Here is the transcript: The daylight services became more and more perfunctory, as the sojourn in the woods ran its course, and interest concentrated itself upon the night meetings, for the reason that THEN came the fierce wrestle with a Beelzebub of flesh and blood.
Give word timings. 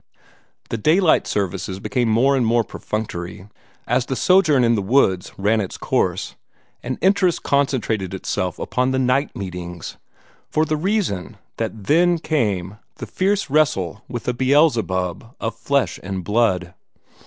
The 0.71 0.79
daylight 0.79 1.27
services 1.27 1.79
became 1.79 2.09
more 2.09 2.35
and 2.35 2.43
more 2.43 2.63
perfunctory, 2.63 3.47
as 3.85 4.07
the 4.07 4.15
sojourn 4.15 4.63
in 4.63 4.73
the 4.73 4.81
woods 4.81 5.31
ran 5.37 5.61
its 5.61 5.77
course, 5.77 6.33
and 6.81 6.97
interest 7.01 7.43
concentrated 7.43 8.11
itself 8.11 8.57
upon 8.57 8.89
the 8.89 8.97
night 8.97 9.35
meetings, 9.35 9.97
for 10.49 10.65
the 10.65 10.75
reason 10.75 11.37
that 11.57 11.83
THEN 11.83 12.17
came 12.17 12.79
the 12.95 13.05
fierce 13.05 13.47
wrestle 13.51 14.01
with 14.07 14.27
a 14.27 14.33
Beelzebub 14.33 15.35
of 15.39 15.55
flesh 15.55 15.99
and 16.01 16.23
blood. 16.23 16.73